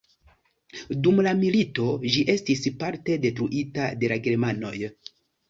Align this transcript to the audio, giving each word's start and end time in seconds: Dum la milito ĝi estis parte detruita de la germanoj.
Dum 1.07 1.21
la 1.27 1.33
milito 1.41 1.89
ĝi 2.15 2.23
estis 2.35 2.65
parte 2.81 3.19
detruita 3.27 3.87
de 4.01 4.11
la 4.15 4.19
germanoj. 4.31 4.75